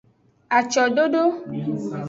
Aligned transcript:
Acododo. 0.59 1.23